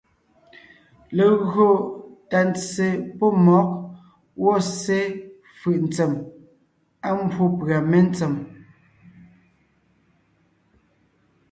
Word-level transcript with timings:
Legÿo 1.17 1.65
tà 2.29 2.39
ntse 2.49 2.85
pɔ́ 3.17 3.29
mmɔ̌g 3.37 3.67
gwɔ̂ 4.39 4.57
ssé 4.69 4.97
fʉ̀’ 5.59 5.77
ntsém, 5.85 6.11
á 7.07 7.09
mbwó 7.23 7.45
pʉ̀a 7.59 7.77
mentsém, 7.91 8.33